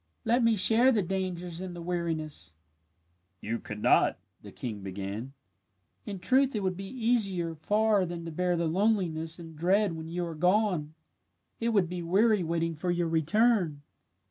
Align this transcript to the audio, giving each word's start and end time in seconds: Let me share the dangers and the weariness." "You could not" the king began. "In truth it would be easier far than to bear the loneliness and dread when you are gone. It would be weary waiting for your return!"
Let 0.25 0.41
me 0.43 0.55
share 0.55 0.91
the 0.91 1.03
dangers 1.03 1.61
and 1.61 1.75
the 1.75 1.81
weariness." 1.83 2.55
"You 3.39 3.59
could 3.59 3.83
not" 3.83 4.17
the 4.41 4.51
king 4.51 4.81
began. 4.81 5.33
"In 6.07 6.17
truth 6.17 6.55
it 6.55 6.61
would 6.63 6.75
be 6.75 6.85
easier 6.89 7.53
far 7.53 8.03
than 8.07 8.25
to 8.25 8.31
bear 8.31 8.57
the 8.57 8.65
loneliness 8.65 9.37
and 9.37 9.55
dread 9.55 9.93
when 9.93 10.09
you 10.09 10.25
are 10.25 10.33
gone. 10.33 10.95
It 11.59 11.69
would 11.69 11.87
be 11.87 12.01
weary 12.01 12.41
waiting 12.43 12.73
for 12.75 12.89
your 12.89 13.09
return!" 13.09 13.83